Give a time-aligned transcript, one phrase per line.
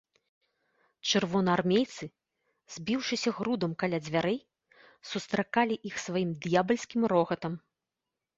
[1.09, 2.05] Чырвонаармейцы,
[2.75, 4.39] збіўшыся грудам каля дзвярэй,
[5.11, 7.53] сустракалі іх сваім д'ябальскім рогатам.